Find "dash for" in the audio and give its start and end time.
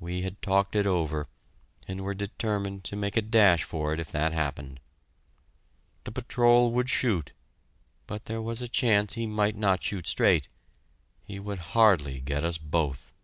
3.22-3.92